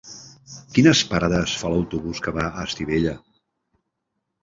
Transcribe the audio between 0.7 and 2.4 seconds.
Quines parades fa l'autobús que